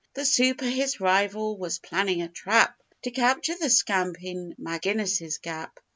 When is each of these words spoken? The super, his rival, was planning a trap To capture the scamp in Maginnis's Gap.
The 0.15 0.25
super, 0.25 0.65
his 0.65 0.99
rival, 0.99 1.59
was 1.59 1.77
planning 1.77 2.23
a 2.23 2.27
trap 2.27 2.75
To 3.03 3.11
capture 3.11 3.53
the 3.53 3.69
scamp 3.69 4.15
in 4.23 4.55
Maginnis's 4.57 5.37
Gap. 5.37 5.79